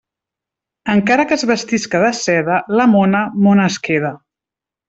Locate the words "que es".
1.31-1.45